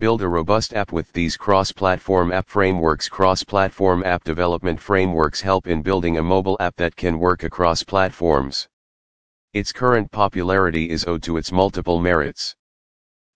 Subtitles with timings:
[0.00, 3.08] Build a robust app with these cross-platform app frameworks.
[3.08, 8.68] Cross-platform app development frameworks help in building a mobile app that can work across platforms.
[9.54, 12.54] Its current popularity is owed to its multiple merits.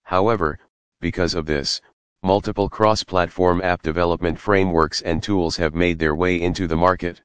[0.03, 0.57] However,
[1.01, 1.81] because of this,
[2.21, 7.21] multiple cross-platform app development frameworks and tools have made their way into the market.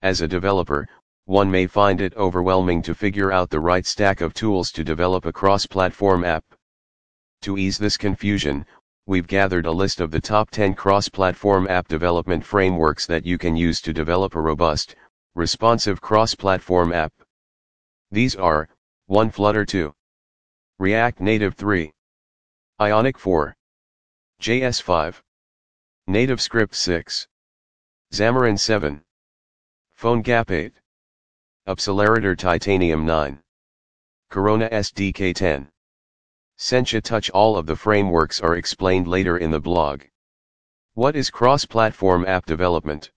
[0.00, 0.88] As a developer,
[1.26, 5.26] one may find it overwhelming to figure out the right stack of tools to develop
[5.26, 6.42] a cross-platform app.
[7.46, 8.66] To ease this confusion,
[9.06, 13.54] we've gathered a list of the top 10 cross-platform app development frameworks that you can
[13.54, 14.96] use to develop a robust,
[15.36, 17.12] responsive cross-platform app.
[18.10, 18.68] These are,
[19.06, 19.94] 1 Flutter 2,
[20.80, 21.92] React Native 3,
[22.80, 23.54] Ionic 4,
[24.42, 25.22] JS 5,
[26.10, 27.28] NativeScript 6,
[28.12, 29.04] Xamarin 7,
[29.96, 30.72] PhoneGap 8,
[31.68, 33.38] Appcelerator Titanium 9,
[34.30, 35.70] Corona SDK 10.
[36.58, 40.04] Sencha Touch All of the frameworks are explained later in the blog.
[40.94, 43.10] What is cross-platform app development?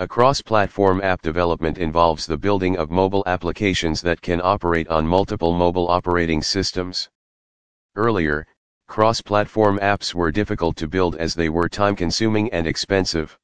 [0.00, 5.54] A cross-platform app development involves the building of mobile applications that can operate on multiple
[5.54, 7.08] mobile operating systems.
[7.94, 8.44] Earlier,
[8.88, 13.38] cross-platform apps were difficult to build as they were time-consuming and expensive.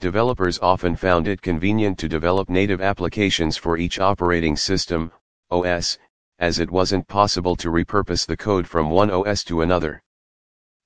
[0.00, 5.12] Developers often found it convenient to develop native applications for each operating system,
[5.52, 5.98] OS,
[6.38, 10.02] as it wasn't possible to repurpose the code from one OS to another.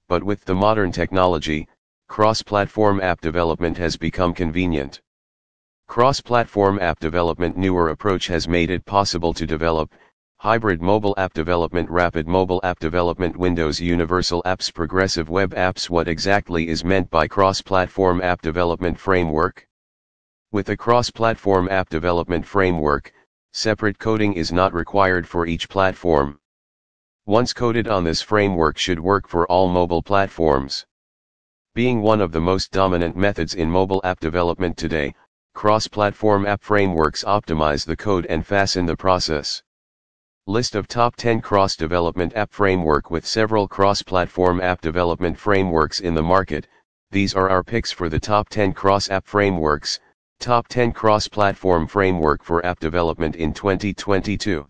[0.09, 1.69] But with the modern technology,
[2.09, 5.01] cross-platform app development has become convenient.
[5.87, 9.95] Cross-platform app development newer approach has made it possible to develop,
[10.37, 16.07] hybrid mobile app development rapid mobile app development Windows Universal Apps Progressive Web Apps What
[16.07, 19.67] exactly is meant by cross-platform app development framework?
[20.53, 23.13] With a cross-platform app development framework,
[23.53, 26.39] Separate coding is not required for each platform.
[27.27, 30.87] Once coded on this framework should work for all mobile platforms.
[31.75, 35.15] Being one of the most dominant methods in mobile app development today,
[35.55, 39.63] cross-platform app frameworks optimize the code and fasten the process.
[40.47, 46.23] List of top 10 cross-development app framework with several cross-platform app development frameworks in the
[46.23, 46.67] market.
[47.11, 50.01] These are our picks for the top 10 cross-app frameworks,
[50.41, 54.69] Top 10 Cross-Platform Framework for App Development in 2022.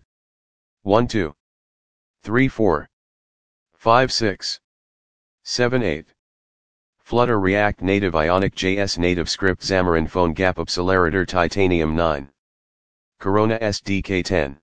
[0.81, 1.35] 1 2.
[2.23, 2.89] 3 4.
[3.75, 4.59] 5 6.
[5.43, 6.07] 7 8.
[6.97, 12.31] Flutter React Native Ionic JS Native Script Xamarin PhoneGap Appcelerator Titanium 9.
[13.19, 14.59] Corona SDK 10.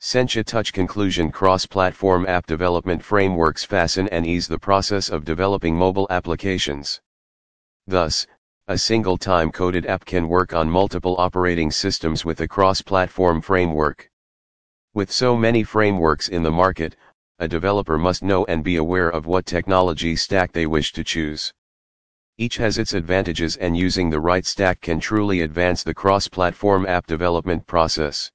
[0.00, 6.06] Sencha Touch Conclusion Cross-Platform App Development Frameworks fasten and ease the process of developing mobile
[6.10, 7.00] applications.
[7.88, 8.28] Thus,
[8.68, 14.08] a single time-coded app can work on multiple operating systems with a cross-platform framework.
[14.94, 16.94] With so many frameworks in the market,
[17.40, 21.52] a developer must know and be aware of what technology stack they wish to choose.
[22.38, 27.08] Each has its advantages and using the right stack can truly advance the cross-platform app
[27.08, 28.30] development process.